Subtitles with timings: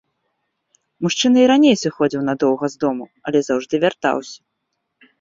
[1.07, 4.39] Мужчына і раней сыходзіў надоўга з дому, але заўжды вяртаўся.